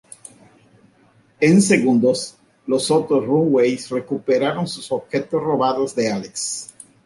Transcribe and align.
En 1.39 1.61
segundos, 1.61 2.35
los 2.65 2.89
otros 2.89 3.23
Runaways 3.23 3.87
recuperan 3.91 4.67
sus 4.67 4.91
objetos 4.91 5.43
robados 5.43 5.93
de 5.93 6.11
Alex. 6.11 6.73